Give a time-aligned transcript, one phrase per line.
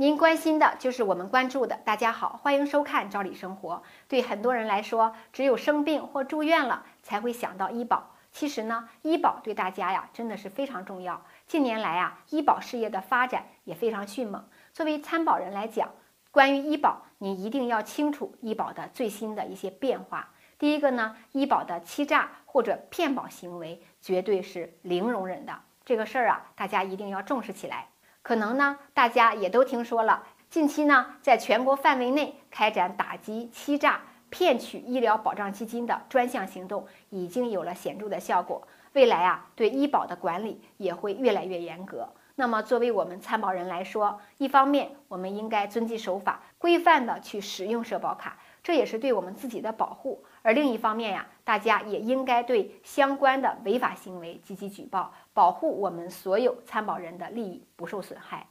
[0.00, 1.76] 您关心的就是我们关注的。
[1.84, 3.74] 大家好，欢迎收看《赵理生活》。
[4.08, 8.14] 对很多人来说，只有生病或住院了才会想到医保。
[8.32, 11.22] 其实呢，医保对大家呀真的是非常重要。
[11.46, 14.48] 近年来啊，医保事业的发展也非常迅猛。
[14.72, 15.90] 作为参保人来讲，
[16.30, 20.30] 关于医保，你一定要清楚医保的最新的一些变化。
[20.58, 25.60] 第一个呢，医保的欺诈或者骗保行为绝对是零容忍的。
[25.84, 27.88] 这个事儿啊，大家一定要重视起来。
[28.22, 38.66] 可能呢，大家也都听说了，近期呢，在全国范围内开展打击欺诈、骗取医疗保障基金的专项行动，已经有了显著的效果。
[38.92, 42.08] 未来啊，对医保的管理也会越来越严格。
[42.34, 55.12] 那么，作为我们参保人来说，一方面我们应该遵纪守法，规范的去使用社保卡，这也是对我们自己的保护；而另一方面呀，大家也应该对相关的违法行为积极举报。
[55.32, 58.46] 保护我们所有参保人的利益不受损害。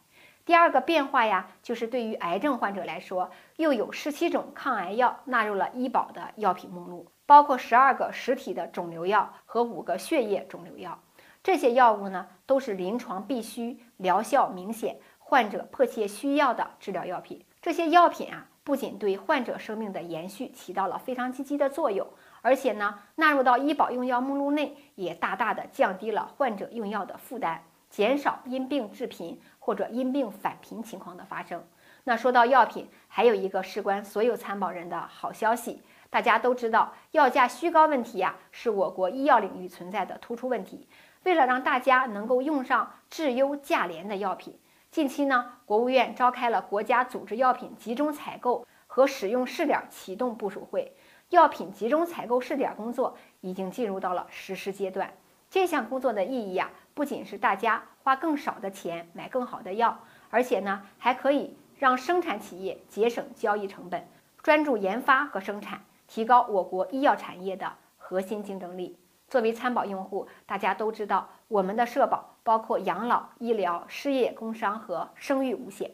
[0.46, 11.00] 第二个变化呀，就是对于癌症患者来说，又有十七种抗癌药纳入了医保的药品目录，包括十二个实体的肿瘤药和五个血液肿瘤药。
[11.44, 17.46] 这些药物呢，都是临床必须、疗效明显、患者迫切需要的治疗药品。
[17.62, 22.08] 这些药品啊，不仅对患者生命的延续起到了非常积极的作用。
[22.42, 31.64] 而且呢，纳入到医保用药目录内，也大大的降低了患者用药的负担，减少因病致贫或者因病返贫情况的发生。
[32.06, 40.88] 那说到药品，还有一个事关所有参保人的好消息，大家都知道，药价虚高问题呀，是我国医药领域存在的突出问题。
[41.23, 44.58] 为了让大家能够用上质优价廉的药品，
[44.92, 50.95] 近期呢，国务院召开了国家组织药品集中采购和使用试点启动部署会。
[51.30, 55.14] 药品集中采购试点工作已经进入到了实施阶段。
[55.48, 60.00] 这项工作的意义呀，不仅是大家花更少的钱买更好的药，
[60.32, 64.08] 而且呢，还可以让生产企业节省交易成本，
[64.42, 68.98] 专注研发和生产，提高我国医药产业的核心竞争力。
[69.30, 75.92] 作为参保用户，大家都知道，我们的社保包括养老、医疗、失业、工伤和生育五险。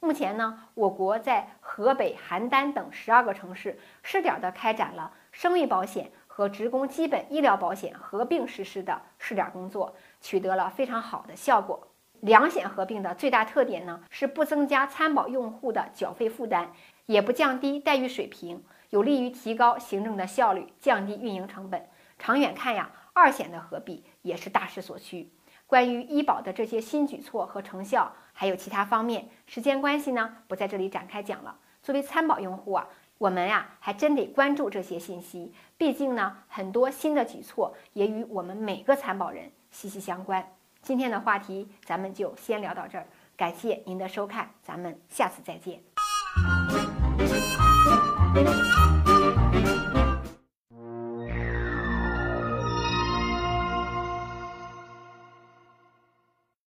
[0.00, 11.88] 目前呢，我国在河北、邯郸等十二个城市试点的开展了生育保险和职工基本医疗保险合并实施的试点工作，取得了非常好的效果。
[12.20, 16.70] 两险合并的最大特点呢，是不增加参保用户的缴费负担，
[17.06, 21.88] 也不降低待遇水平，有利于提高行政的效率，降低运营成本。
[22.18, 25.32] 长远看呀，二险的合璧也是大势所趋。
[25.66, 31.56] 关于医保的这些新举措和成效，还有其他方面，时间关系呢，不在这里展开讲了。
[31.82, 40.52] 作为参保用户啊，我们呀还真得关注这些信息，毕竟呢，很多新的举措也与我们每个参保人息息相关。
[40.80, 45.82] 今天的话题咱们就先聊到这儿，感谢您的收看，咱们下次再见。